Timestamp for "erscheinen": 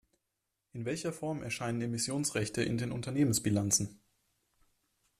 1.43-1.79